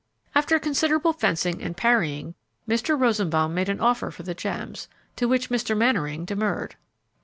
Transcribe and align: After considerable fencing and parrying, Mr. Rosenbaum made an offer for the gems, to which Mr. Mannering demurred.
After 0.33 0.57
considerable 0.57 1.13
fencing 1.13 1.61
and 1.61 1.77
parrying, 1.77 2.33
Mr. 2.67 2.99
Rosenbaum 2.99 3.53
made 3.53 3.69
an 3.69 3.79
offer 3.79 4.09
for 4.09 4.23
the 4.23 4.33
gems, 4.33 4.87
to 5.15 5.27
which 5.27 5.51
Mr. 5.51 5.77
Mannering 5.77 6.25
demurred. 6.25 6.75